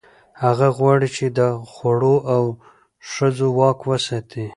[0.43, 1.39] هغه غواړي، چې د
[1.71, 2.43] خوړو او
[3.11, 4.45] ښځو واک وساتي.